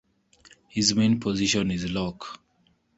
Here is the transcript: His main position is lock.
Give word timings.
His 0.67 0.95
main 0.95 1.19
position 1.19 1.69
is 1.69 1.87
lock. 1.91 2.39